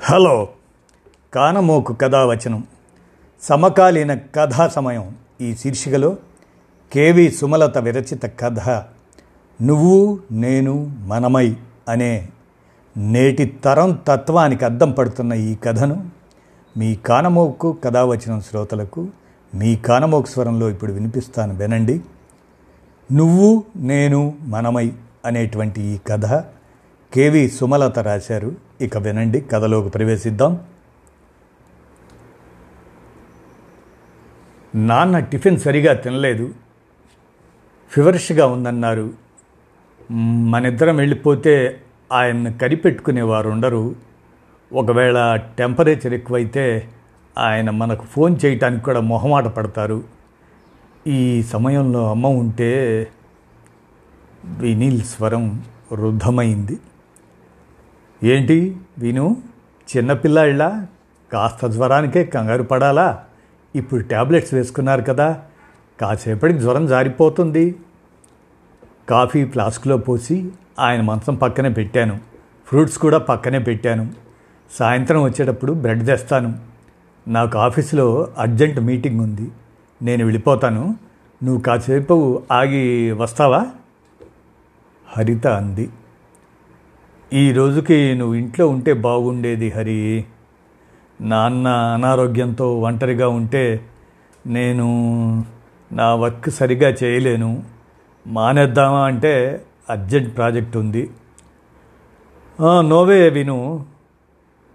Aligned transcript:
Hello. 0.00 0.48
కానమోకు 1.34 1.92
కథావచనం. 1.92 2.64
సమకాలీన 3.42 4.14
కథా 4.14 4.68
సమయం 4.68 5.16
ఈ 5.40 5.54
శీర్షికలో. 5.54 6.16
కేవి 6.92 7.30
సుమలత 7.30 7.78
విరచిత 7.78 8.24
కథ. 8.40 8.68
నువ్వు 9.62 10.20
నేను 10.32 10.96
మనమై 10.98 11.56
అనే 11.88 12.28
నేటి 12.96 13.46
తరం 13.46 13.98
తత్వానికి 14.08 14.64
అద్దం 14.64 14.90
పడుతున్న 14.90 15.32
ఈ 15.32 15.54
కథను 15.54 16.10
మీ 16.76 16.94
కానమోకు 16.94 17.72
కథావచనం 17.72 18.40
శ్రోతలకు 18.40 19.08
మీ 19.54 19.76
కానమోకు 19.76 20.26
స్వరంలో 20.26 20.70
ఇప్పుడు 20.70 20.92
వినిపిస్తాను 20.92 21.54
వినండి. 21.54 22.00
నువ్వు 23.12 23.64
నేను 23.76 24.34
మనమై 24.40 24.92
అనేటువంటి 25.24 25.82
ఈ 25.82 25.98
కథ 25.98 26.44
కేవి 27.14 27.48
సుమలత 27.48 27.98
రాశారు. 27.98 28.52
ఇక 28.84 28.98
వినండి 28.98 29.40
కథలోకి 29.40 29.88
ప్రవేశిద్దాం. 29.88 30.60
నాన్న 34.74 35.18
టిఫిన్ 35.18 35.58
సరిగా 35.58 35.94
తినలేదు. 35.94 36.54
ఫివర్ష్గా 37.90 38.46
ఉందన్నారు. 38.46 39.10
మనిద్దరం 40.50 40.96
వెళ్ళిపోతే 40.96 41.80
ఆయన్ని 42.12 42.52
కరిపెట్టుకునేవారు 42.52 43.50
ఉండరు. 43.50 43.94
ఒకవేళ 44.72 45.36
టెంపరేచర్ 45.58 46.14
ఎక్కువైతే 46.14 46.88
ఆయన 47.38 47.70
మనకు 47.70 48.04
ఫోన్ 48.04 48.36
చేయటానికి 48.44 48.84
కూడా 48.84 49.00
మొహమాట 49.00 49.44
పడతారు. 49.44 50.04
ఈ 51.06 51.42
సమయంలో 51.42 52.10
అమ్మ 52.10 52.26
ఉంటే 52.26 53.06
వినీల్ 54.44 55.02
స్వరం 55.02 55.62
రుద్ధమైంది. 55.92 56.78
ఏంటి 58.24 58.76
విను? 58.98 59.36
చిన్నపిల్లాళ్ళ 59.96 60.86
కాస్త 61.32 61.66
జ్వరానికే 61.66 62.24
కంగారు 62.24 62.62
పడాలా? 62.62 63.24
ఇప్పుడు 63.76 64.02
ట్యాబ్లెట్స్ 64.02 64.54
వేసుకున్నారు 64.54 65.02
కదా? 65.02 65.42
కాసేపటికి 66.00 66.58
జ్వరం 66.58 66.86
జారిపోతుంది. 66.86 67.74
కాఫీ 69.08 69.44
ఫ్లాస్క్లో 69.44 69.96
పోసి 69.96 70.50
ఆయన 70.80 71.00
మంచం 71.00 71.34
పక్కనే 71.34 71.68
పెట్టాను. 71.68 72.18
ఫ్రూట్స్ 72.66 72.98
కూడా 72.98 73.18
పక్కనే 73.18 73.58
పెట్టాను. 73.58 74.08
సాయంత్రం 74.72 75.22
వచ్చేటప్పుడు 75.22 75.72
బ్రెడ్ 75.72 76.06
తెస్తాను. 76.06 76.58
నాకు 77.28 77.58
ఆఫీసులో 77.58 78.28
అర్జెంట్ 78.38 78.80
మీటింగ్ 78.80 79.20
ఉంది. 79.20 79.50
నేను 80.02 80.24
వెళ్ళిపోతాను. 80.24 80.96
నువ్వు 81.44 81.62
కాసేపు 81.62 82.42
ఆగి 82.52 83.12
వస్తావా? 83.12 83.66
హరిత 85.08 85.46
అంది. 85.46 85.90
ఈ 87.34 87.52
రోజుకి 87.52 88.14
నువ్వు 88.14 88.34
ఇంట్లో 88.34 88.68
ఉంటే 88.68 88.92
బాగుండేది 88.92 89.70
హరి. 89.70 90.24
నాన్న 91.20 91.68
అనారోగ్యంతో 91.68 92.80
ఒంటరిగా 92.80 93.28
ఉంటే 93.28 93.80
నేను 94.46 94.86
నా 95.92 96.14
వర్క్ 96.14 96.50
సరిగా 96.50 96.88
చేయలేను. 97.04 97.62
మానేద్దామా 98.26 99.06
అంటే 99.06 99.64
అర్జెంట్ 99.90 100.36
ప్రాజెక్ట్ 100.36 100.76
ఉంది. 100.76 101.10
నోవే 102.80 103.28
విను. 103.28 103.86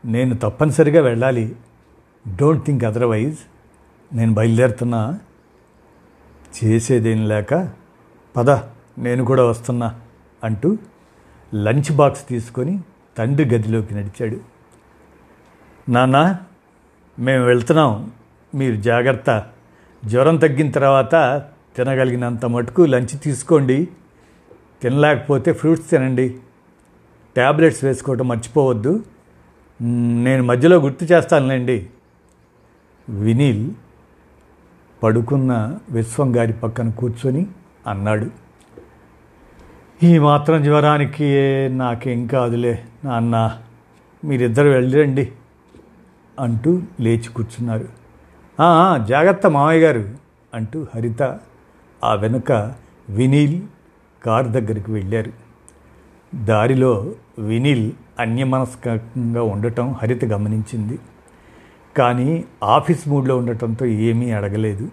నేను 0.05 0.35
తప్పనిసరిగా 0.35 1.01
వెళ్ళాలి. 1.01 1.55
Don't 2.35 2.65
think 2.65 2.83
otherwise. 2.83 3.37
నేను 4.15 4.33
బయలుదేరుతున్నా. 4.33 5.19
చేసేదేం 6.63 7.27
లేక 7.27 7.69
పద 8.37 8.49
నేను 8.97 9.25
కూడా 9.25 9.43
వస్తున్నా 9.43 9.95
అంటూ 10.43 10.77
లంచ్ 11.55 11.95
బాక్స్ 11.95 12.27
తీసుకొని 12.27 12.81
తండ్రి 13.17 13.55
గదిలోకి 13.55 13.95
నడిచాడు. 13.95 14.37
నాన్న 15.91 16.37
మేము 17.19 17.45
వెళ్తున్నాం. 17.45 18.11
మీరు 18.55 18.75
జాగ్రత్త. 18.75 19.45
జ్వరం 20.05 20.37
తగ్గిన 20.37 20.71
తర్వాత 20.71 21.45
తినగలిగినంత 21.75 22.45
మటుకు 22.45 22.81
లంచ్ 22.81 23.21
తీసుకోండి. 23.23 23.87
తినలేకపోతే 24.81 25.53
ఫ్రూట్స్ 25.53 25.89
తినండి. 25.89 26.29
ట్యాబ్లెట్స్ 27.35 27.83
వేసుకోవటం 27.83 28.27
మర్చిపోవద్దు. 28.27 29.03
నేను 30.23 30.43
మధ్యలో 30.43 30.77
గుర్తు 30.77 31.05
చేస్తానులేండి. 31.05 31.89
వినీల్ 33.09 33.71
పడుకున్న 35.03 35.79
విశ్వం 35.89 36.35
గారి 36.35 36.53
పక్కన 36.53 36.89
కూర్చొని 36.89 37.47
అన్నాడు. 37.87 38.48
ఈ 40.03 40.17
మాత్రం 40.19 40.63
జ్వరానికి 40.63 41.25
నాకేం 41.71 42.27
కాదులే 42.27 42.83
నాన్న. 43.05 43.57
మీరిద్దరు 44.25 44.69
వెళ్ళండి 44.69 45.31
అంటూ 46.39 46.81
లేచి 46.99 47.29
కూర్చున్నారు. 47.29 47.87
జాగ్రత్త 49.07 49.47
మామయ్య 49.47 49.81
గారు 49.85 50.03
అంటూ 50.53 50.85
హరిత 50.95 51.39
ఆ 52.03 52.13
వెనుక 52.13 52.73
వినీల్ 53.09 53.61
కార్ 54.23 54.47
దగ్గరికి 54.47 54.91
వెళ్ళారు. 54.91 55.31
దారిలో 56.35 57.11
వినీల్ 57.39 57.91
అన్యమనస్కంగా 58.19 59.43
ఉండటం 59.43 59.91
హరిత 59.91 60.25
గమనించింది. 60.25 60.99
కానీ 61.97 62.43
ఆఫీస్ 62.63 63.07
మూడ్లో 63.07 63.37
ఉండటంతో 63.37 63.85
ఏమీ 63.85 64.31
అడగలేదు. 64.31 64.89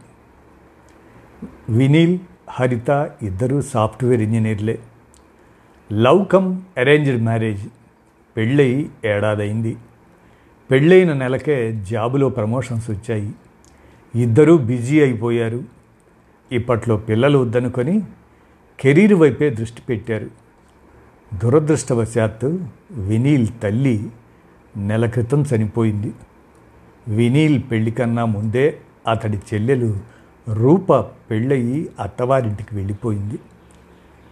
వినీల్ 1.68 2.18
హరిత 2.50 3.10
ఇద్దరూ 3.22 3.62
సాఫ్ట్వేర్ 3.62 4.20
ఇంజనీర్లే. 4.20 4.78
లవ్ 5.92 6.26
కమ్ 6.26 6.60
అరేంజ్డ్ 6.78 7.22
మ్యారేజ్ 7.22 7.68
పెళ్ళై 8.36 8.88
ఏడాదైంది. 9.04 9.76
పెళ్ళైన 10.70 11.12
నెలకే 11.12 11.72
జాబులో 11.90 12.28
ప్రమోషన్స్ 12.28 12.90
వచ్చాయి. 12.90 13.32
ఇద్దరూ 14.14 14.56
బిజీ 14.56 15.00
అయిపోయారు. 15.00 15.64
ఇప్పట్లో 16.52 16.96
పిల్లలు 16.96 17.38
వద్దనుకొని 17.38 18.02
కెరీర్ 18.80 19.14
వైపే 19.14 19.50
దృష్టి 19.50 19.82
పెట్టారు. 19.88 20.30
దురదృష్టవశాత్తు 21.42 22.60
వినీల్ 22.90 23.46
తల్లి 23.62 24.10
నెల 24.76 25.06
క్రితం 25.06 25.44
చనిపోయింది. 25.56 26.12
వినీల్ 27.08 27.62
పెళ్ళి 27.70 27.90
కన్నా 27.90 28.24
ముందే 28.24 28.78
అతడి 29.10 29.36
చెల్లెలు 29.36 29.96
రూప 30.52 31.00
పెళ్ళయి 31.00 31.88
అత్తవారింటికి 32.00 32.76
వెళ్ళిపోయింది. 32.76 33.38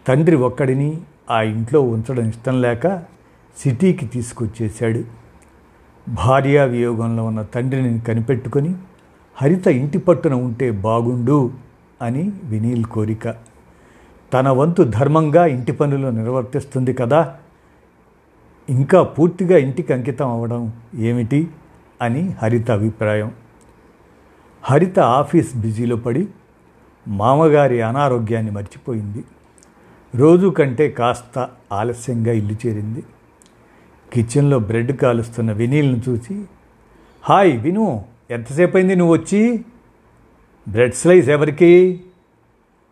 తండ్రి 0.09 0.37
ఒక్కడిని 0.37 1.01
ఆ 1.31 1.43
ఇంట్లో 1.43 1.81
ఉంచడం 1.81 2.29
ఇష్టం 2.29 2.63
లేక 2.63 3.03
సిటీకి 3.57 4.07
తీసుకొచ్చేశాడు. 4.07 5.05
భార్యా 6.09 6.65
వియోగంలో 6.65 7.25
ఉన్న 7.25 7.43
తండ్రిని 7.43 8.01
కనిపెట్టుకొని 8.01 8.75
హరిత 9.37 9.67
ఇంటి 9.67 9.99
పట్టున 9.99 10.35
ఉంటే 10.35 10.71
బాగుండు 10.71 11.51
అని 12.03 12.33
వినీల్ 12.45 12.85
కోరిక. 12.85 13.35
తన 14.33 14.49
వంతు 14.49 14.83
ధర్మంగా 14.83 15.47
ఇంటి 15.47 15.73
పనులు 15.73 16.09
నిర్వర్తిస్తుంది 16.09 16.93
కదా 16.93 17.37
ఇంకా 18.69 19.03
పూర్తిగా 19.03 19.59
ఇంటికి 19.59 19.93
అంకితం 19.93 20.31
అవ్వడం 20.31 20.73
ఏమిటి 20.95 21.49
అని 22.03 22.35
హరిత 22.43 22.71
అభిప్రాయం. 22.71 23.33
హరిత 24.63 24.99
ఆఫీస్ 24.99 25.57
బిజీలో 25.57 25.97
పడి 25.97 26.29
మామగారి 27.09 27.83
అనారోగ్యాన్ని 27.83 28.53
మర్చిపోయింది. 28.53 29.25
రోజు 30.15 30.47
కంటే 30.47 30.91
కాస్త 30.91 31.49
ఆలస్యంగా 31.73 32.33
ఇల్లు 32.33 32.67
చేరింది. 32.67 33.03
కిచెన్లో 34.13 34.59
బ్రెడ్ 34.59 34.97
కాలుస్తున్న 34.97 35.53
వినీల్ను 35.53 36.03
చూసి 36.09 36.45
హాయ్ 37.23 37.63
విను 37.63 38.05
ఎంతసేపు 38.31 38.77
అయింది 38.77 38.97
నువ్వు 38.97 39.17
వచ్చి? 39.17 39.65
బ్రెడ్ 40.69 40.95
స్లైస్ 40.95 41.29
ఎవరికి? 41.29 42.01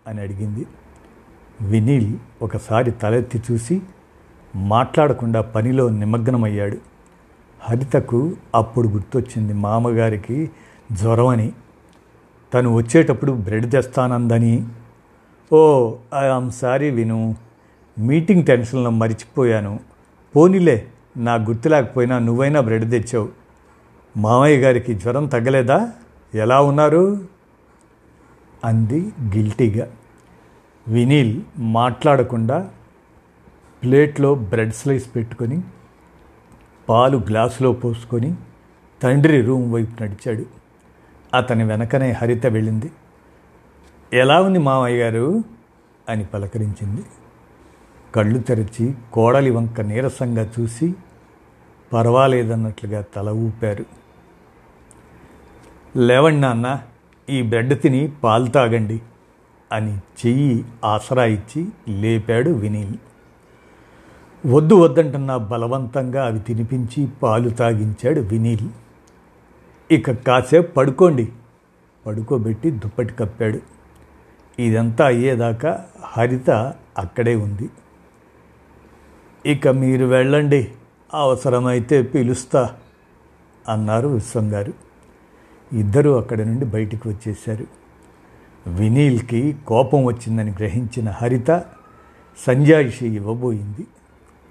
అని 0.06 0.20
అడిగింది. 0.20 0.66
వినీల్ 1.60 2.14
ఒకసారి 2.42 2.90
తలెత్తి 2.90 3.42
చూసి 3.52 3.82
మాట్లాడకుండా 4.56 5.40
పనిలో 5.40 5.88
నిమగ్నమయ్యాడు. 5.88 6.78
హరితకు 7.60 8.32
అప్పుడు 8.54 8.88
గుర్తొచ్చింది 8.88 9.52
మామగారికి 9.52 10.50
జ్వరం 10.92 11.26
అని 11.26 11.52
తను 12.54 12.74
వచ్చేటప్పుడు 12.74 13.32
బ్రెడ్ 13.32 13.70
తెస్తానందని 13.70 14.66
ఓ 15.54 15.94
ఐఆమ్ 16.18 16.50
సారీ 16.50 16.90
విను. 16.90 17.36
మీటింగ్ 17.98 18.46
టెన్షన్లో 18.46 18.90
మరిచిపోయాను. 18.90 19.80
పోనీలే 20.36 20.86
నా 21.16 21.34
గుర్తు 21.34 21.68
లేకపోయినా 21.68 22.18
నువ్వైనా 22.18 22.60
బ్రెడ్ 22.60 22.90
తెచ్చావు. 22.90 23.28
మామయ్య 24.16 24.58
గారికి 24.58 24.94
జ్వరం 24.94 25.26
తగ్గలేదా? 25.26 25.92
ఎలా 26.34 26.60
ఉన్నారు? 26.60 27.20
అంది 28.64 29.12
గిల్టీగా. 29.20 29.88
వినీల్ 30.88 31.40
మాట్లాడకుండా 31.58 32.70
ప్లేట్లో 33.82 34.34
బ్రెడ్ 34.34 34.72
స్లైస్ 34.72 35.16
పెట్టుకొని 35.16 35.62
పాలు 36.88 37.16
గ్లాసులో 37.18 37.72
పోసుకొని 37.72 38.34
తండ్రి 39.02 39.42
రూమ్ 39.42 39.72
వైపు 39.72 40.02
నడిచాడు. 40.02 40.46
అతని 41.36 41.64
వెనకనే 41.64 42.12
హరిత 42.12 42.46
వెళ్ళింది. 42.46 42.90
ఎలా 44.12 44.42
ఉంది 44.42 44.58
మామయ్య 44.58 45.04
గారు? 45.04 45.44
అని 46.08 46.24
పలకరించింది. 46.24 47.04
కళ్ళు 48.14 48.38
తెరిచి 48.38 48.94
కోడలి 49.12 49.50
వంక 49.50 49.80
నీరసంగా 49.80 50.50
చూసి 50.60 50.94
పర్వాలేదన్నట్లుగా 51.92 53.04
తల 53.16 53.30
ఊపారు. 53.30 53.84
లేవండి 55.96 56.40
నాన్న 56.40 56.82
ఈ 57.30 57.42
బ్రెడ్ 57.42 57.80
తిని 57.80 58.12
పాలు 58.24 58.46
తాగండి 58.46 59.02
అని 59.72 59.96
చెయ్యి 59.96 60.64
ఆసరా 60.84 61.24
ఇచ్చి 61.24 61.68
లేపాడు 61.88 62.50
వినీల్. 62.50 62.94
వద్దు 64.46 64.74
వద్దంటున్న 64.74 65.36
బలవంతంగా 65.36 66.26
అవి 66.26 66.38
తినిపించి 66.38 67.08
పాలు 67.22 67.50
తాగించాడు 67.50 68.20
వినీల్. 68.20 68.68
ఇక 69.90 70.10
కాసేపు 70.10 70.72
పడుకోండి 70.72 71.32
పడుకోబెట్టి 72.06 72.70
దుప్పటి 72.70 73.14
కప్పాడు. 73.14 73.81
ఇదంతా 74.58 75.06
అయ్యేదాకా 75.06 75.86
హరిత 76.02 76.50
అక్కడే 76.98 77.34
ఉంది. 77.34 77.70
ఇక 79.46 79.68
మీరు 79.68 80.04
వెళ్ళండి 80.04 80.72
అవసరమైతే 81.14 82.02
పిలుస్తా 82.02 82.76
అన్నారు 83.68 84.08
విశ్వం 84.08 84.52
గారు 84.52 84.72
ఇద్దరూ 85.72 86.16
అక్కడి 86.16 86.44
నుండి 86.44 86.64
బయటికి 86.64 87.08
వచ్చేశారు. 87.08 87.66
వినీల్కి 88.66 89.56
కోపం 89.66 90.04
వచ్చిందని 90.04 90.50
గ్రహించిన 90.50 91.10
హరిత 91.10 91.64
సంజాయిషి 92.46 93.06
ఇవ్వబోయింది. 93.06 93.86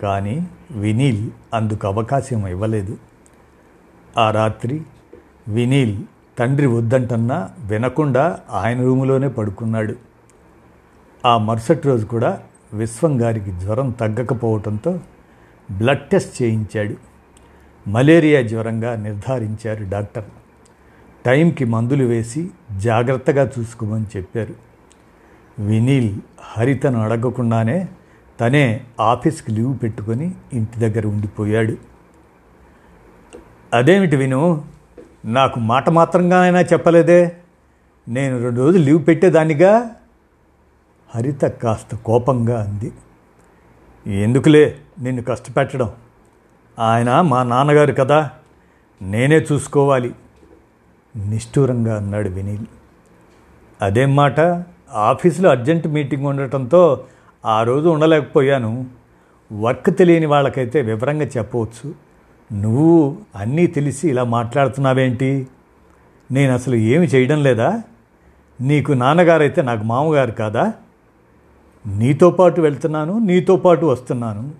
కానీ 0.01 0.47
వినీల్ 0.71 1.31
అందుకు 1.53 1.87
అవకాశం 1.87 2.47
ఇవ్వలేదు. 2.47 2.97
ఆ 4.17 4.31
రాత్రి 4.31 4.81
వినీల్ 5.47 6.03
తండ్రి 6.41 6.67
వద్దంటన్నా 6.67 7.49
వినకుండా 7.59 8.39
ఆయన 8.49 8.81
రూములోనే 8.81 9.27
పడుకున్నాడు. 9.27 9.95
ఆ 11.25 11.37
మరుసటి 11.37 11.87
రోజు 11.87 12.05
కూడా 12.05 12.39
విశ్వం 12.73 13.21
గారికి 13.21 13.51
జ్వరం 13.51 13.89
తగ్గకపోవడంతో 13.89 14.99
బ్లడ్ 15.71 15.99
టెస్ట్ 15.99 16.41
చేయించాడు. 16.41 16.95
మలేరియా 17.89 18.41
జ్వరంగా 18.41 18.95
నిర్ధారించారు 18.95 19.85
డాక్టర్. 19.89 20.23
టైంకి 21.25 21.65
మందులు 21.65 22.03
వేసి 22.03 22.49
జాగ్రత్తగా 22.77 23.51
చూసుకోమని 23.59 24.05
చెప్పారు. 24.17 24.55
వినీల్ 25.59 26.19
హరితను 26.41 27.01
అడగకుండానే 27.01 27.87
తనే 28.39 28.81
ఆఫీస్కి 28.99 29.51
లీవ్ 29.51 29.77
పెట్టుకొని 29.83 30.33
ఇంటి 30.53 30.79
దగ్గర 30.79 31.07
ఉండిపోయాడు. 31.07 31.75
అదేమిటి 33.73 34.15
విను? 34.15 34.70
నాకు 35.25 35.59
మాట 35.59 35.89
మాత్రంగా 35.89 36.41
అయినా 36.41 36.61
చెప్పలేదే. 36.61 37.37
నేను 38.09 38.43
రెండు 38.43 38.59
రోజులు 38.59 38.83
లీవ్ 38.83 39.07
పెట్టేదానిగా. 39.07 39.89
హరిత 41.15 41.41
కాస్త 41.41 41.95
కోపంగా 41.95 42.63
అంది. 42.63 42.91
ఎందుకులే 44.21 44.77
నిన్ను 45.01 45.23
కష్టపెట్టడం? 45.23 45.91
ఆయన 46.79 47.21
మా 47.21 47.43
నాన్నగారు 47.43 47.93
కదా 47.93 48.29
నేనే 49.01 49.37
చూసుకోవాలి 49.37 50.15
నిష్ఠూరంగా 51.15 51.97
అన్నాడు 51.97 52.29
వినీల్. 52.29 52.65
అదేం 53.81 54.15
మాట 54.15 54.39
ఆఫీసులో 54.91 55.49
అర్జెంట్ 55.49 55.87
మీటింగ్ 55.87 56.25
ఉండటంతో 56.25 57.05
ఆ 57.45 57.63
రోజు 57.63 57.89
ఉండలేకపోయాను. 57.89 58.85
వర్క్ 59.53 59.97
తెలియని 59.97 60.25
వాళ్ళకైతే 60.25 60.81
వివరంగా 60.81 61.25
చెప్పవచ్చు. 61.25 62.10
నువ్వు 62.53 63.17
అన్నీ 63.35 63.67
తెలిసి 63.67 64.09
ఇలా 64.09 64.23
మాట్లాడుతున్నావేంటి? 64.23 65.47
నేను 66.31 66.53
అసలు 66.53 66.75
ఏమి 66.75 67.07
చేయడం 67.07 67.43
లేదా? 67.43 67.81
నీకు 68.61 68.91
నాన్నగారైతే 68.91 69.61
నాకు 69.61 69.83
మామగారు 69.83 70.31
కాదా? 70.31 70.73
నీతో 71.87 72.29
పాటు 72.29 72.61
వెళ్తున్నాను 72.61 73.19
నీతో 73.19 73.55
పాటు 73.55 73.85
వస్తున్నాను. 73.85 74.51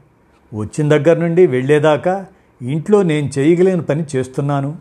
వచ్చిన 0.54 0.90
దగ్గర 0.90 1.18
నుండి 1.18 1.48
వెళ్ళేదాకా 1.48 2.26
ఇంట్లో 2.62 3.04
నేను 3.04 3.30
చేయగలేని 3.40 3.82
పని 3.82 4.06
చేస్తున్నాను. 4.16 4.78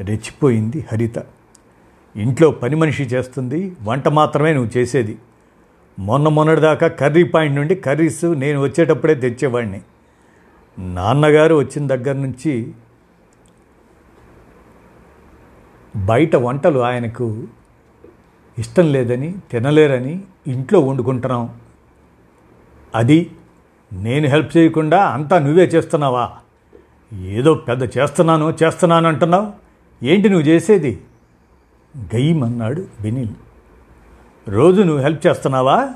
రెచ్చిపోయింది 0.00 0.86
హరిత. 0.92 1.18
ఇంట్లో 2.16 2.50
పని 2.50 2.76
మనిషి 2.76 3.02
చేస్తుంది 3.02 3.76
వంట 3.82 4.08
మాత్రమే 4.08 4.52
నువ్వు 4.52 4.78
చేసేది. 4.78 5.18
మొన్న 5.98 6.28
మొన్నటిదాకా 6.28 6.86
కర్రీ 6.86 7.22
పాయింట్ 7.22 7.56
నుండి 7.56 7.74
కర్రీస్ 7.74 8.24
నేను 8.24 8.60
వచ్చేటప్పుడే 8.60 9.14
తెచ్చేవాడిని. 9.14 9.80
నాన్నగారు 10.78 11.54
వచ్చిన 11.54 11.86
దగ్గర 11.86 12.12
నుంచి 12.12 12.74
బయట 15.96 16.36
వంటలు 16.36 16.78
ఆయనకు 16.78 17.44
ఇష్టం 18.58 18.92
లేదని 18.92 19.34
తినలేరని 19.50 20.24
ఇంట్లో 20.46 20.80
వండుకుంటున్నాం. 20.80 21.60
అది 22.94 23.30
నేను 23.92 24.28
హెల్ప్ 24.28 24.56
చేయకుండా 24.56 25.04
అంతా 25.04 25.38
నువ్వే 25.38 25.64
చేస్తున్నావా? 25.64 26.32
ఏదో 27.12 27.54
పెద్ద 27.54 27.98
చేస్తున్నాను 27.98 28.56
చేస్తున్నాను 28.62 29.08
అంటున్నావు? 29.08 29.52
ఏంటి 30.02 30.28
నువ్వు 30.28 30.46
చేసేది? 30.46 31.02
గయ్యమన్నాడు 32.14 32.86
బెనిల్ 33.00 33.28
రోజు 34.48 34.82
నువ్వు 34.82 35.02
హెల్ప్ 35.02 35.26
చేస్తున్నావా? 35.26 35.88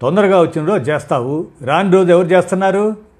తొందరగా 0.00 0.40
వచ్చిన 0.40 0.64
రోజు 0.64 0.92
చేస్తావు. 0.92 1.46
రాని 1.62 1.92
రోజు 1.92 2.10
ఎవరు 2.10 2.26
చేస్తున్నారు? 2.26 3.11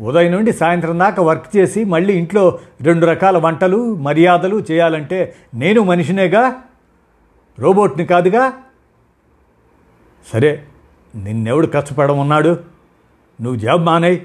ఉదయం 0.00 0.32
నుండి 0.32 0.52
సాయంత్రం 0.52 0.98
దాకా 0.98 1.22
వర్క్ 1.22 1.56
చేసి 1.56 1.84
మళ్ళీ 1.84 2.12
ఇంట్లో 2.18 2.58
రెండు 2.80 3.06
రకాల 3.06 3.38
వంటలు 3.38 3.94
మర్యాదలు 3.94 4.64
చేయాలంటే 4.70 5.36
నేను 5.54 5.80
మనిషినేగా? 5.82 6.54
రోబోట్ని 7.58 8.06
కాదుగా? 8.06 8.52
సరే 10.32 10.64
నిన్నెవడు 11.14 11.66
కష్టపడమన్నాడు 11.66 12.48
నువ్వు 13.40 13.56
జాబ్ 13.56 13.84
మానేయ్. 13.84 14.20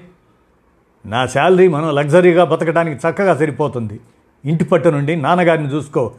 నా 1.05 1.25
శాలరీ 1.25 1.67
మనం 1.67 1.95
లగ్జరీగా 1.95 2.43
బతకడానికి 2.43 3.07
చక్కగా 3.07 3.35
సరిపోతుంది. 3.35 3.99
ఇంటి 4.45 4.63
పట్టు 4.63 4.89
నుండి 4.89 5.15
నాన్నగారిని 5.15 5.73
చూసుకో. 5.73 6.11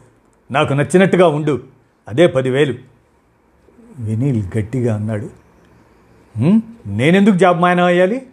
నాకు 0.51 0.73
నచ్చినట్టుగా 0.73 1.29
ఉండు. 1.29 1.61
అదే 2.09 2.27
పదివేలు. 2.27 2.75
వినీల్ 3.99 4.43
గట్టిగా 4.59 4.95
అన్నాడు. 4.95 5.31
నేనెందుకు 6.87 7.37
జాబ్ 7.37 7.61
మాయనం 7.61 7.85
అయ్యాలి 7.85 8.27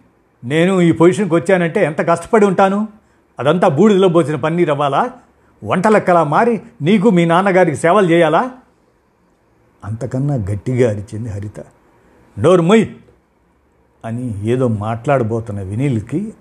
నేను 0.44 0.80
ఈ 0.80 0.92
పొజిషన్కి 0.92 1.34
వచ్చానంటే 1.34 1.84
ఎంత 1.84 2.08
కష్టపడి 2.08 2.46
ఉంటాను? 2.46 2.88
అదంతా 3.38 3.68
బూడిదలో 3.68 4.08
పోసిన 4.08 4.36
పన్నీర్ 4.36 4.70
అవ్వాలా? 4.70 5.10
వంటలెక్కలా 5.64 6.24
మారి 6.24 6.62
నీకు 6.82 7.10
మీ 7.10 7.24
నాన్నగారికి 7.24 7.76
సేవలు 7.76 8.10
చేయాలా? 8.10 8.50
అంతకన్నా 9.84 10.34
గట్టిగా 10.34 10.90
అరిచింది 10.90 11.30
హరిత. 11.30 11.60
డోర్ 12.40 12.60
అని 14.04 14.48
ఏదో 14.48 14.68
మాట్లాడబోతున్న 14.68 15.62
వినీల్కి 15.62 16.34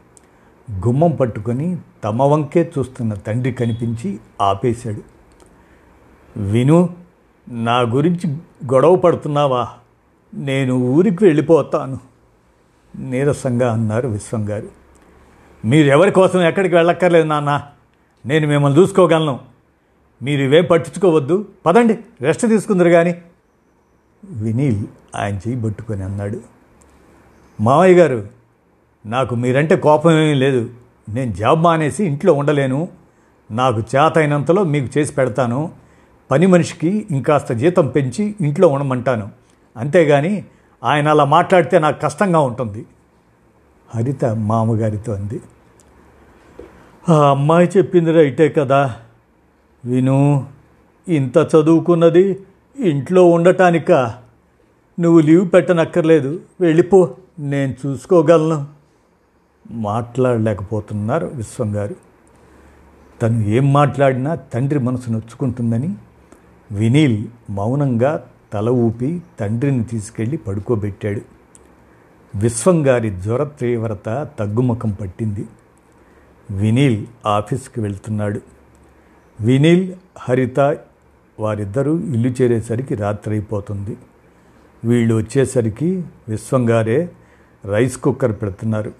గుమ్మం 0.72 1.12
పట్టుకొని 1.12 1.78
తమ 2.04 2.24
వంకే 2.24 2.72
చూస్తున్న 2.80 3.14
తండ్రి 3.14 3.54
కనిపించి 3.54 4.20
ఆపేశాడు. 4.42 5.02
విను 6.40 6.90
నా 7.50 7.80
గురించి 7.80 8.34
గొడవ 8.74 8.96
పడుతున్నావా? 8.96 9.68
నేను 10.34 10.74
ఊరికి 10.74 11.26
వెళ్ళిపోతాను. 11.26 12.13
నీరసంగా 12.96 13.74
అన్నారు 13.74 14.08
విశ్వం 14.08 14.50
గారు. 14.50 14.68
మీరు 15.66 16.10
కోసం 16.10 16.42
ఎక్కడికి 16.42 16.76
వెళ్ళక్కర్లేదు 16.76 17.28
నాన్న. 17.28 17.62
నేను 18.26 18.48
మిమ్మల్ని 18.48 18.80
చూసుకోగలను. 18.80 19.40
మీరు 20.22 20.42
ఇవేం 20.42 20.66
పట్టించుకోవద్దు. 20.66 21.48
పదండి 21.66 22.00
రెస్ట్ 22.22 22.48
తీసుకుందరు 22.48 22.90
కానీ 22.90 23.22
వినీల్ 24.26 24.86
ఆయన 25.16 25.36
చేయి 25.36 25.62
పట్టుకొని 25.62 26.04
అన్నాడు. 26.04 26.42
మావయ్య 27.62 27.96
గారు 27.96 28.28
నాకు 29.06 29.36
మీరంటే 29.36 29.76
కోపమేమీ 29.76 30.34
లేదు. 30.34 30.70
నేను 31.10 31.32
జాబ్ 31.32 31.62
మానేసి 31.62 32.06
ఇంట్లో 32.06 32.34
ఉండలేను. 32.34 32.88
నాకు 33.52 33.80
చేత 33.80 34.18
అయినంతలో 34.18 34.64
మీకు 34.64 35.00
చేసి 35.00 35.14
పెడతాను. 35.14 35.72
పని 36.32 36.46
మనిషికి 36.46 37.08
ఇంకాస్త 37.12 37.54
జీతం 37.54 37.88
పెంచి 37.88 38.36
ఇంట్లో 38.42 38.68
ఉండమంటాను. 38.68 39.30
అంతేగాని 39.78 40.46
ఆయన 40.84 41.08
అలా 41.08 41.26
మాట్లాడితే 41.26 41.80
నాకు 41.80 42.02
కష్టంగా 42.02 42.40
ఉంటుంది. 42.40 42.86
హరిత 43.96 44.26
మామగారితో 44.26 45.14
అంది. 45.14 45.42
ఆ 47.10 47.30
అమ్మాయి 47.30 47.70
చెప్పింది 47.78 48.12
రైటే 48.12 48.50
కదా. 48.50 48.96
విను 49.86 50.48
ఇంత 51.08 51.38
చదువుకున్నది 51.38 52.40
ఇంట్లో 52.80 53.26
ఉండటానిక. 53.26 53.92
నువ్వు 55.00 55.20
లీవ్ 55.20 55.54
పెట్టనక్కర్లేదు. 55.54 56.40
వెళ్ళిపో 56.62 57.16
నేను 57.40 57.74
చూసుకోగలను. 57.86 58.68
మాట్లాడలేకపోతున్నారు 59.72 61.32
విశ్వం 61.34 61.76
గారు 61.76 61.96
తను 63.22 63.42
ఏం 63.42 63.74
మాట్లాడినా 63.74 64.36
తండ్రి 64.36 64.80
మనసు 64.80 65.10
నొచ్చుకుంటుందని 65.10 65.96
వినీల్ 66.72 67.28
మౌనంగా 67.50 68.24
తల 68.54 68.70
ఊపి 68.70 69.22
తండ్రిని 69.40 69.84
తీసుకెళ్ళి 69.84 70.38
పడుకోబెట్టాడు. 70.38 71.22
విశ్వం 72.36 72.88
గారి 72.88 73.10
జ్వర 73.10 73.44
తీవ్రత 73.44 74.30
తగ్గుముఖం 74.40 74.92
పట్టింది. 74.92 75.48
వినీల్ 76.52 77.06
ఆఫీస్కి 77.26 77.82
వెళ్తున్నాడు. 77.82 78.42
వినీల్ 79.42 79.94
హరిత 80.18 80.60
వారిద్దరూ 81.40 82.00
ఇల్లు 82.00 82.30
చేరేసరికి 82.30 82.96
రాత్రి 82.96 83.34
అయిపోతుంది 83.34 83.98
వీళ్ళు 84.84 85.16
వచ్చేసరికి 85.16 86.04
విశ్వంగారే 86.30 87.10
రైస్ 87.66 87.98
కుక్కర్ 87.98 88.42
పెడుతున్నారు. 88.42 88.94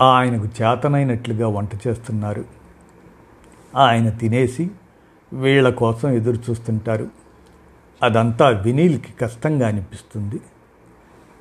ఆయనకు 0.00 0.44
చేతనైనట్లుగా 0.44 1.48
వంట 1.48 1.86
చేస్తున్నారు. 1.88 2.44
ఆయన 3.76 4.10
తినేసి 4.10 4.70
వీళ్ళ 5.32 5.70
కోసం 5.70 6.10
ఎదురు 6.10 6.50
చూస్తుంటారు 6.50 7.08
అదంతా 8.02 8.48
వినీల్కి 8.48 9.12
కష్టంగా 9.12 9.68
అనిపిస్తుంది. 9.68 10.40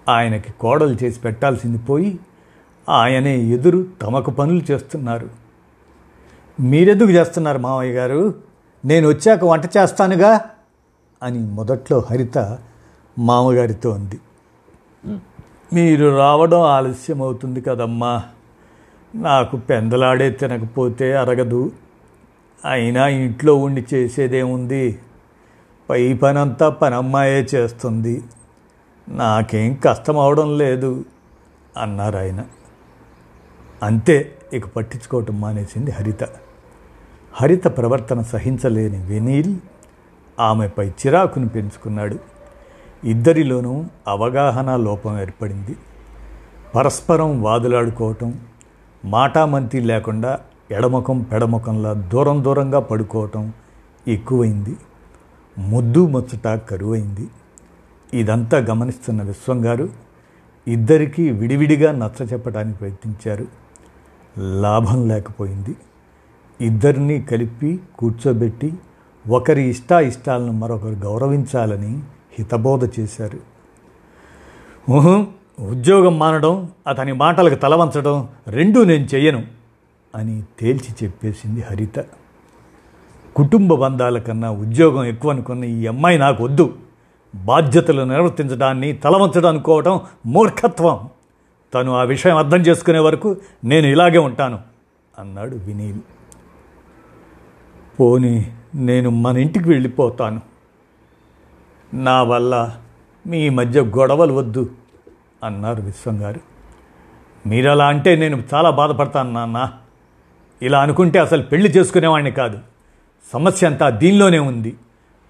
ఆయనకి 0.09 0.51
కోడలు 0.51 0.97
చేసి 1.03 1.19
పెట్టాల్సింది 1.19 1.77
పోయి 1.77 2.19
ఆయనే 2.89 3.37
ఎదురు 3.37 3.85
తమకు 4.01 4.31
పనులు 4.31 4.61
చేస్తున్నారు. 4.71 5.29
మీరెందుకు 6.59 7.09
చేస్తున్నారు 7.09 7.57
మావయ్య 7.57 7.93
గారు? 7.93 8.33
నేను 8.85 9.07
వచ్చాక 9.07 9.43
వంట 9.43 9.65
చేస్తానుగా? 9.65 10.41
అని 11.23 11.39
మొదట్లో 11.39 12.05
హరిత 12.11 12.57
మామగారితో 13.19 13.89
అంది. 13.89 14.19
మీరు 15.73 16.17
రావడం 16.17 16.61
ఆలస్యం 16.61 17.21
అవుతుంది 17.21 17.61
కదమ్మా. 17.61 18.23
నాకు 19.15 19.57
పెందలాడే 19.57 20.31
తినకపోతే 20.31 21.17
అరగదు. 21.17 21.71
అయినా 22.65 23.07
ఇంట్లో 23.07 23.55
ఉండి 23.55 23.85
చేసేదేముంది? 23.93 24.99
పై 25.89 26.13
పనంతా 26.13 26.69
పనమ్మాయే 26.69 27.47
చేస్తుంది. 27.55 28.23
నాకేం 29.09 29.73
కష్టం 29.73 30.19
అవడం 30.19 30.57
లేదు 30.57 31.05
అన్నారు 31.77 32.17
ఆయన. 32.17 32.45
అంతే 33.83 34.37
ఇక 34.53 34.67
పట్టించుకోవటం 34.67 35.41
మానేసింది 35.41 35.91
హరిత. 35.91 36.23
హరిత 37.33 37.67
ప్రవర్తన 37.67 38.21
సహించలేని 38.21 39.05
వెనీల్ 39.05 39.55
ఆమెపై 40.39 40.89
చిరాకును 40.89 41.49
పెంచుకున్నాడు. 41.49 42.19
ఇద్దరిలోనూ 43.03 43.85
అవగాహన 44.07 44.75
లోపం 44.75 45.21
ఏర్పడింది. 45.21 45.75
పరస్పరం 46.75 47.41
వాదులాడుకోవటం 47.41 48.39
మాటామంతి 49.05 49.79
లేకుండా 49.79 50.39
ఎడమకం 50.71 51.21
పెడముఖంలా 51.21 51.93
దూరం 51.93 52.43
దూరంగా 52.43 52.79
పడుకోవటం 52.79 53.53
ఎక్కువైంది. 54.07 54.77
ముద్దు 55.57 56.07
ముచ్చట 56.07 56.47
కరువైంది. 56.47 57.27
ఇదంతా 58.13 58.57
గమనిస్తున్న 58.57 59.23
విశ్వంగారు 59.23 59.89
ఇద్దరికీ 60.67 61.29
విడివిడిగా 61.29 61.91
నచ్చ 61.91 62.25
చెప్పడానికి 62.25 62.77
ప్రయత్నించారు. 62.77 63.45
లాభం 64.61 65.07
లేకపోయింది. 65.07 65.75
ఇద్దరినీ 66.61 67.21
కలిపి 67.21 67.79
కూర్చోబెట్టి 67.99 68.73
ఒకరి 69.29 69.61
ఇష్టాయిష్టాలను 69.61 70.51
మరొకరు 70.51 70.95
గౌరవించాలని 70.95 72.01
హితబోధ 72.39 72.99
చేశారు. 72.99 73.39
ఉద్యోగం 75.59 76.19
మానడం 76.19 76.69
అతని 76.87 77.11
మాటలకు 77.11 77.55
తలవంచడం 77.55 78.27
రెండూ 78.47 78.83
నేను 78.83 79.07
చెయ్యను 79.15 79.43
అని 80.15 80.43
తేల్చి 80.59 81.05
చెప్పేసింది 81.05 81.61
హరిత. 81.61 81.99
కుటుంబ 83.39 83.73
బంధాల 83.73 84.19
కన్నా 84.19 84.51
ఉద్యోగం 84.51 85.05
ఎక్కువ 85.05 85.31
అనుకున్న 85.31 85.63
ఈ 85.63 85.87
అమ్మాయి 85.87 86.17
నాకు 86.17 86.43
వద్దు 86.43 86.77
బాధ్యతలు 87.35 88.01
నిర్వర్తించడాన్ని 88.01 88.93
తలవంచడం 88.93 89.49
అనుకోవటం 89.49 89.99
మూర్ఖత్వం. 90.25 91.09
తను 91.73 91.91
ఆ 91.95 92.03
విషయం 92.03 92.37
అర్థం 92.37 92.57
చేసుకునే 92.57 92.99
వరకు 92.99 93.37
నేను 93.63 93.87
ఇలాగే 93.87 94.17
ఉంటాను 94.17 94.59
అన్నాడు 95.19 95.55
వినీల్. 95.55 95.99
పోనీ 97.99 98.51
నేను 98.75 99.09
మన 99.09 99.37
ఇంటికి 99.37 99.69
వెళ్ళిపోతాను. 99.69 100.41
నా 101.93 102.23
వల్ల 102.23 102.77
మీ 103.27 103.49
మధ్య 103.49 103.81
గొడవలు 103.81 104.33
వద్దు 104.33 104.69
అన్నారు 105.43 105.81
విశ్వం 105.81 106.21
గారు 106.21 106.39
మీరు 107.47 107.69
అలా 107.69 107.87
అంటే 107.87 108.15
నేను 108.15 108.43
చాలా 108.53 108.69
బాధపడతాను 108.69 109.31
నాన్న. 109.31 109.71
ఇలా 110.61 110.81
అనుకుంటే 110.81 111.19
అసలు 111.19 111.41
పెళ్ళి 111.41 111.69
చేసుకునేవాడిని 111.69 112.31
కాదు. 112.31 112.59
సమస్య 113.33 113.67
అంతా 113.67 113.89
దీనిలోనే 113.89 114.39
ఉంది. 114.39 114.77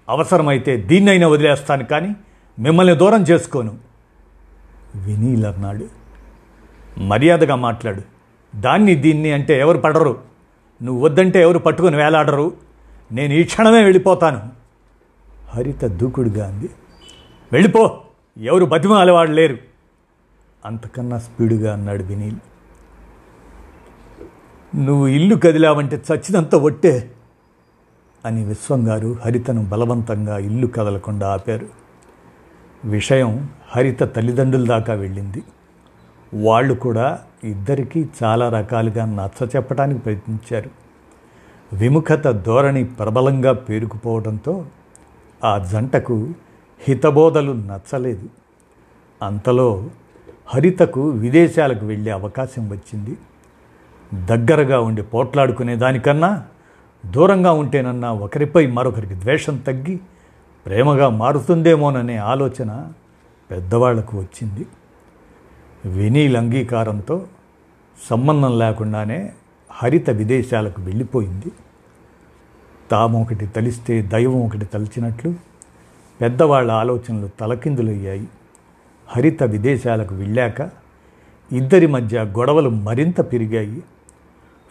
అవసరమైతే 0.08 0.76
దీన్నైనా 0.76 1.28
వదిలేస్తాను 1.28 1.84
కానీ 1.84 2.16
మిమ్మల్ని 2.58 2.94
దూరం 2.94 3.22
చేసుకోను. 3.22 3.78
వినీల్ 4.94 5.44
అన్నాడు 5.44 5.86
మర్యాదగా 6.98 7.54
మాట్లాడు. 7.54 8.02
దాన్ని 8.56 8.94
దీన్ని 8.94 9.32
అంటే 9.32 9.60
ఎవరు 9.60 9.78
పడరు. 9.78 10.20
నువ్వు 10.82 11.04
వద్దంటే 11.04 11.40
ఎవరు 11.40 11.58
పట్టుకొని 11.58 11.96
వేలాడరు. 11.96 12.52
నేను 13.12 13.32
ఈ 13.32 13.44
క్షణమే 13.44 13.82
వెళ్ళిపోతాను. 13.82 14.42
హరిత 15.48 15.84
దూకుడుగా 15.84 16.48
అంది. 16.48 16.70
వెళ్ళిపో 17.52 18.00
ఎవరు 18.38 18.64
బతిమాలవాడు 18.64 19.30
లేరు. 19.30 19.58
అంతకన్నా 20.64 21.18
స్పీడుగా 21.18 21.72
అన్నాడు 21.72 22.02
వినీల్. 22.02 22.36
నువ్వు 24.76 25.06
ఇల్లు 25.08 25.36
కదిలావంటే 25.36 26.02
చచ్చినంత 26.12 26.54
ఒట్టే. 26.54 27.10
అని 28.26 28.44
విశ్వం 28.44 28.88
గారు 28.88 29.16
హరితను 29.24 29.62
బలవంతంగా 29.62 30.38
ఇల్లు 30.38 30.66
కదలకుండా 30.66 31.28
ఆపారు. 31.28 31.66
విషయం 32.84 33.48
హరిత 33.68 34.02
తల్లిదండ్రుల 34.02 34.66
దాకా 34.66 34.94
వెళ్ళింది. 34.94 35.42
వాళ్ళు 36.34 36.74
కూడా 36.74 37.18
ఇద్దరికీ 37.44 38.08
చాలా 38.24 38.48
రకాలుగా 38.48 39.04
నచ్చ 39.04 39.48
చెప్పడానికి 39.56 40.00
ప్రయత్నించారు. 40.00 40.70
విముఖత 41.72 42.30
ధోరణి 42.30 42.84
ప్రబలంగా 42.84 43.52
పేరుకుపోవడంతో 43.52 44.66
ఆ 45.44 45.58
జంటకు 45.58 46.28
హితబోధలు 46.88 47.52
నచ్చలేదు. 47.52 48.28
అంతలో 49.22 49.90
హరితకు 50.46 51.08
విదేశాలకు 51.08 51.86
వెళ్ళే 51.86 52.10
అవకాశం 52.10 52.70
వచ్చింది. 52.70 53.18
దగ్గరగా 54.14 54.80
ఉండి 54.80 55.02
పోట్లాడుకునే 55.02 55.76
దానికన్నా 55.76 56.44
దూరంగా 57.06 57.52
ఉంటేనన్నా 57.52 58.12
ఒకరిపై 58.12 58.66
మరొకరికి 58.66 59.14
ద్వేషం 59.14 59.56
తగ్గి 59.56 60.00
ప్రేమగా 60.66 61.08
మారుతుందేమోననే 61.08 62.16
ఆలోచన 62.16 62.92
పెద్దవాళ్ళకు 63.50 64.18
వచ్చింది. 64.18 64.66
వినీల్ 65.84 66.36
అంగీకారంతో 66.36 67.26
సంబంధం 68.10 68.58
లేకుండానే 68.58 69.32
హరిత 69.70 70.10
విదేశాలకు 70.10 70.82
వెళ్ళిపోయింది. 70.82 71.52
తాము 72.90 73.22
ఒకటి 73.22 73.46
తలిస్తే 73.46 74.02
దైవం 74.02 74.46
ఒకటి 74.46 74.64
తలిచినట్లు 74.64 75.34
పెద్దవాళ్ళ 76.20 76.72
ఆలోచనలు 76.72 77.28
తలకిందులయ్యాయి. 77.40 78.28
హరిత 79.08 79.42
విదేశాలకు 79.42 80.14
వెళ్ళాక 80.14 80.60
ఇద్దరి 81.52 81.86
మధ్య 81.86 82.22
గొడవలు 82.22 82.70
మరింత 82.70 83.20
పెరిగాయి. 83.20 83.82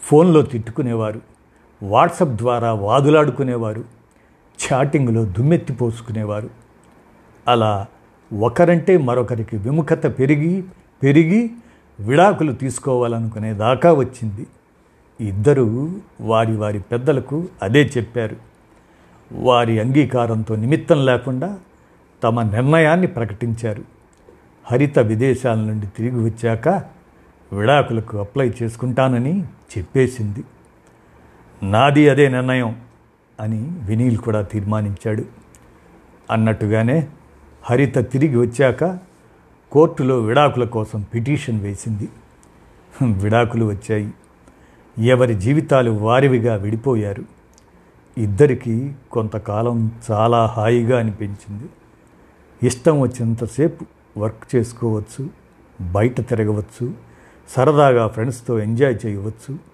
ఫోన్లో 0.01 0.41
తిట్టుకునేవారు. 0.41 1.38
వాట్సప్ 1.83 2.35
ద్వారా 2.35 2.73
వాదులాడుకునేవారు 2.73 3.83
చాటింగ్లో 4.65 5.25
దుమ్మెత్తిపోసుకునేవారు 5.25 6.49
అలా 7.47 7.85
ఒకరంటే 8.39 8.97
మరొకరికి 8.97 9.57
విముఖత 9.57 10.19
పెరిగి 10.19 10.63
పెరిగి 11.03 11.51
విడాకులు 11.99 12.53
తీసుకోవాలనుకునే 12.53 13.53
దాకా 13.53 13.93
వచ్చింది. 13.93 14.47
ఇద్దరూ 15.21 15.91
వారి 16.21 16.55
వారి 16.55 16.79
పెద్దలకు 16.79 17.47
అదే 17.61 17.91
చెప్పారు. 17.97 18.35
వారి 19.31 19.79
అంగీకారంతో 19.79 20.55
నిమిత్తం 20.55 21.05
లేకుండా 21.05 21.59
తమ 22.23 22.41
నిర్ణయాన్ని 22.41 23.07
ప్రకటించారు. 23.07 23.83
హరిత 24.63 24.99
విదేశాల 24.99 25.57
నుండి 25.57 25.87
తిరిగి 25.87 26.23
వచ్చాక 26.23 26.67
విడాకులకు 27.53 28.17
అప్లై 28.17 28.53
చేసుకుంటానని 28.63 29.43
చెప్పేసింది. 29.77 30.43
నాది 31.63 32.09
అదే 32.09 32.29
నిర్ణయం 32.29 32.81
అని 33.39 33.71
వినీల్ 33.81 34.17
కూడా 34.17 34.41
తీర్మానించాడు. 34.41 35.25
అన్నట్టుగానే 36.31 37.07
హరిత 37.63 38.11
తిరిగి 38.11 38.37
వచ్చాక 38.37 38.99
కోర్టులో 39.71 40.19
విడాకుల 40.19 40.63
కోసం 40.63 41.05
పిటిషన్ 41.13 41.61
వేసింది. 41.61 42.09
విడాకులు 43.01 43.65
వచ్చాయి. 43.65 44.13
ఎవరి 44.99 45.35
జీవితాలు 45.35 45.91
వారివిగా 45.91 46.55
విడిపోయారు. 46.55 47.23
ఇద్దరికీ 48.17 48.91
కొంతకాలం 49.11 49.91
చాలా 50.11 50.45
హాయిగా 50.45 50.99
అనిపించింది. 50.99 51.69
ఇష్టం 52.63 52.99
వచ్చినంతసేపు 52.99 53.85
వర్క్ 54.19 54.55
చేసుకోవచ్చు 54.55 55.29
బయట 55.91 56.29
తిరగవచ్చు 56.29 56.93
సరదాగా 57.49 58.07
ఫ్రెండ్స్తో 58.07 58.59
ఎంజాయ్ 58.59 58.97
చేయవచ్చు 59.05 59.68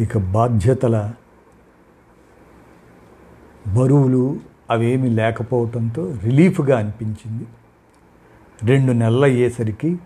ఇక 0.00 0.18
బాధ్యతల 0.18 1.12
బరువులు 3.74 4.38
అవేమీ 4.70 5.08
లేకపోవటంతో 5.10 6.16
రిలీఫ్గా 6.24 6.78
అనిపించింది. 6.78 7.46
రెండు 8.62 8.92
నెలలు 8.92 9.22
అయ్యేసరికి 9.22 9.98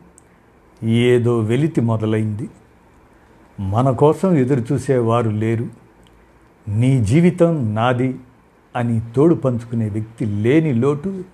ఏదో 0.83 1.39
వెలితి 1.39 1.81
మొదలైంది. 1.81 2.51
మన 3.61 3.91
కోసం 3.91 4.37
ఎదురుచూసేవారు 4.37 5.31
లేరు. 5.31 5.69
నీ 6.69 7.05
జీవితం 7.05 7.75
నాది 7.75 8.19
అని 8.77 9.03
తోడు 9.17 9.35
పంచుకునే 9.35 9.89
వ్యక్తి 9.89 10.25
లేని 10.25 10.75
లోటు 10.75 11.25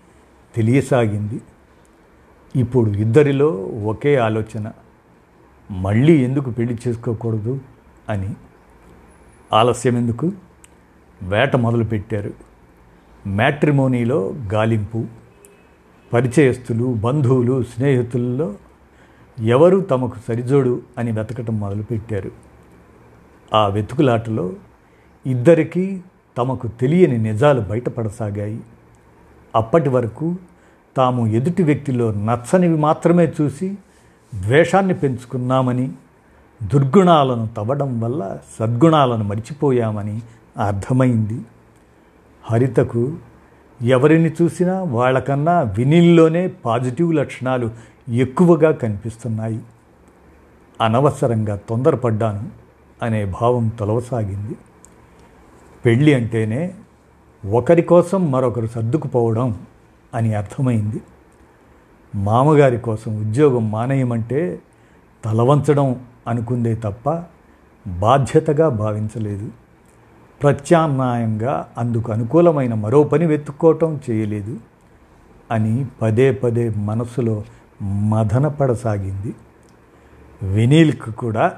తెలియసాగింది. 0.57 1.41
ఇప్పుడు 2.57 2.91
ఇద్దరిలో 2.91 3.49
ఒకే 3.65 4.17
ఆలోచన 4.17 4.73
మళ్ళీ 5.71 6.25
ఎందుకు 6.25 6.51
పెళ్ళి 6.51 6.79
చేసుకోకూడదు 6.89 7.61
అని 8.09 8.35
ఆలస్యం 9.53 9.97
ఎందుకు? 9.97 10.33
వేట 11.23 11.57
మొదలుపెట్టారు. 11.57 12.33
మ్యాట్రిమోనీలో 13.27 14.35
గాలింపు 14.55 15.05
పరిచయస్తులు 16.13 16.85
బంధువులు 16.85 17.63
స్నేహితుల్లో 17.63 18.55
ఎవరు 19.39 19.81
తమకు 19.81 20.17
సరిజోడు 20.29 20.83
అని 20.99 21.13
వెతకటం 21.13 21.61
మొదలుపెట్టారు. 21.61 22.31
ఆ 23.55 23.67
వెతుకులాటలో 23.67 24.53
ఇద్దరికీ 25.27 26.01
తమకు 26.39 26.69
తెలియని 26.69 27.19
నిజాలు 27.19 27.61
బయటపడసాగాయి. 27.61 28.61
అప్పటి 29.57 29.89
వరకు 29.89 30.37
తాము 30.97 31.27
ఎదుటి 31.27 31.63
వ్యక్తిలో 31.63 32.13
నచ్చనివి 32.13 32.77
మాత్రమే 32.77 33.33
చూసి 33.41 33.79
ద్వేషాన్ని 34.45 34.95
పెంచుకున్నామని 34.95 35.93
దుర్గుణాలను 36.63 37.49
తవ్వడం 37.57 38.01
వల్ల 38.01 38.39
సద్గుణాలను 38.61 39.25
మరిచిపోయామని 39.25 40.23
అర్థమైంది. 40.67 41.41
హరితకు 42.43 43.13
ఎవరిని 43.83 44.31
చూసినా 44.43 44.83
వాళ్ళకన్నా 44.83 45.61
వినిల్లోనే 45.61 46.49
పాజిటివ్ 46.49 47.15
లక్షణాలు 47.15 47.71
ఎక్కువగా 48.09 48.71
కనిపిస్తున్నాయి. 48.71 49.61
అనవసరంగా 50.81 51.57
తొందరపడ్డాను 51.69 52.49
అనే 53.03 53.25
భావం 53.25 53.69
తొలవసాగింది. 53.69 54.57
పెళ్ళి 55.87 56.15
అంటేనే 56.15 56.75
ఒకరి 57.51 57.83
కోసం 57.83 58.31
మరొకరు 58.31 58.67
సర్దుకుపోవడం 58.67 59.59
అని 60.15 60.35
అర్థమైంది. 60.35 61.01
మామగారి 62.15 62.79
కోసం 62.79 63.21
ఉద్యోగం 63.21 63.71
మానేయమంటే 63.71 64.61
తలవంచడం 65.25 66.01
అనుకుందే 66.29 66.75
తప్ప 66.75 67.23
బాధ్యతగా 67.87 68.69
భావించలేదు. 68.69 69.49
ప్రత్యామ్నాయంగా 70.43 71.69
అందుకు 71.79 72.13
అనుకూలమైన 72.13 72.75
మరో 72.75 73.03
పని 73.03 73.27
వెతుక్కోవటం 73.27 74.01
చేయలేదు 74.11 74.57
అని 75.51 75.87
పదే 76.03 76.33
పదే 76.33 76.73
మనసులో 76.77 77.43
మదనపడసాగింది. 77.83 79.35
వినీల్కు 80.43 81.11
కూడా 81.11 81.53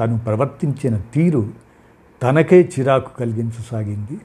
తను 0.00 0.18
ప్రవర్తించిన 0.18 0.96
తీరు 0.96 1.48
తనకే 2.22 2.70
చిరాకు 2.78 3.18
కలిగించసాగింది. 3.18 4.20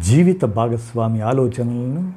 జీవిత 0.00 0.44
భాగస్వామి 0.44 1.20
ఆలోచనలను 1.20 2.12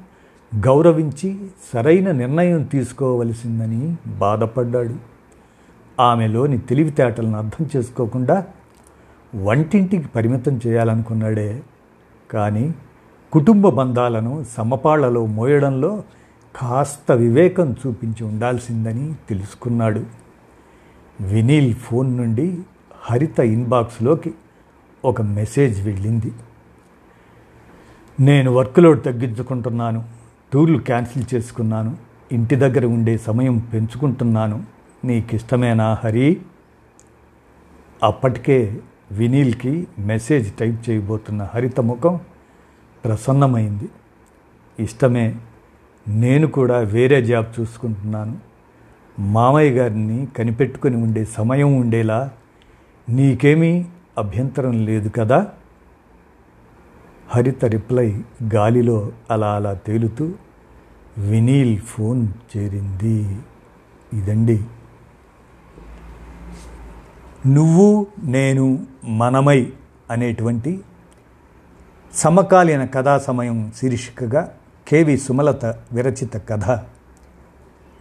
గౌరవించి 0.66 1.48
సరైన 1.74 2.12
నిర్ణయం 2.12 2.64
తీసుకోవలసిందని 2.64 3.98
బాధపడ్డాడు. 4.18 5.11
ఆమెలోని 6.00 6.58
తెలివితేటలను 6.58 7.38
అర్థం 7.38 7.70
చేసుకోకుండా 7.76 8.46
వంటింటికి 9.36 10.08
పరిమితం 10.08 10.60
చేయాలనుకున్నాడే. 10.68 11.64
కానీ 12.32 12.76
కుటుంబ 13.34 13.70
బంధాలను 13.70 14.46
సమపాళ్ళలో 14.50 15.26
మోయడంలో 15.26 16.04
కాస్త 16.56 17.12
వివేకం 17.12 17.76
చూపించి 17.88 18.24
ఉండాల్సిందని 18.24 19.14
తెలుసుకున్నాడు. 19.30 20.04
వినీల్ 21.22 21.74
ఫోన్ 21.74 22.18
నుండి 22.18 22.60
హరిత 23.02 23.40
ఇన్బాక్స్లోకి 23.40 24.34
ఒక 25.06 25.22
మెసేజ్ 25.22 25.86
వెళ్ళింది. 25.86 26.32
నేను 28.20 28.52
వర్క్ 28.52 28.80
లోడ్ 28.80 29.04
తగ్గించుకుంటున్నాను. 29.04 30.04
టూర్లు 30.54 30.78
క్యాన్సిల్ 30.78 31.26
చేసుకున్నాను. 31.36 31.98
ఇంటి 32.32 32.56
దగ్గర 32.56 32.86
ఉండే 32.86 33.18
సమయం 33.18 33.58
పెంచుకుంటున్నాను. 33.58 34.81
నీకిష్టమేనా 35.06 35.94
హరి? 35.94 36.42
అప్పటికే 38.04 38.80
వినీల్కి 39.12 39.88
మెసేజ్ 40.00 40.54
టైప్ 40.54 40.90
చేయబోతున్న 40.90 41.44
హరిత 41.44 41.80
ముఖం 41.80 42.20
ప్రసన్నమైంది. 43.06 43.90
ఇష్టమే 44.80 45.36
నేను 46.08 46.48
కూడా 46.48 46.78
వేరే 46.78 47.26
జాబ్ 47.26 47.60
చూసుకుంటున్నాను. 47.60 48.38
మామయ్య 49.20 49.72
గారిని 49.72 50.28
కనిపెట్టుకుని 50.38 50.96
ఉండే 50.96 51.26
సమయం 51.26 51.76
ఉండేలా 51.76 52.32
నీకేమీ 53.10 53.86
అభ్యంతరం 54.18 54.86
లేదు 54.86 55.10
కదా? 55.10 55.48
హరిత 57.28 57.66
రిప్లై 57.66 58.22
గాలిలో 58.54 59.12
అలా 59.32 59.56
అలా 59.56 59.74
తేలుతూ 59.74 60.32
వినీల్ 61.18 61.78
ఫోన్ 61.78 62.28
చేరింది. 62.58 63.38
ఇదండి. 64.14 64.64
నువ్వు 67.48 68.08
నేను 68.24 68.86
మనమై 69.04 69.74
అనేటువంటి 70.12 70.82
సమకాలీన 72.14 72.86
కథా 72.86 73.18
సమయం 73.18 73.72
శీర్షికగా 73.78 74.52
కేవి 74.88 75.18
సుమలత 75.18 75.66
విరచిత 75.66 76.50
కథ. 76.50 76.80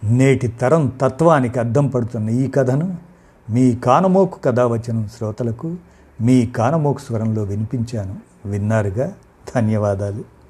నేటి 0.03 0.47
తరం 0.47 0.93
తత్వానికి 1.01 1.59
అద్దం 1.59 1.87
పడుతున్న 1.87 2.29
ఈ 2.29 2.47
కథను 2.47 2.97
మీ 3.49 3.75
కానమోకు 3.75 4.39
కథావచనం 4.39 5.09
శ్రోతలకు 5.17 5.75
మీ 6.21 6.45
కానమోకు 6.45 6.99
స్వరంలో 6.99 7.43
వినిపించాను. 7.43 8.15
విన్నారుగా? 8.45 9.13
ధన్యవాదాలు. 9.55 10.40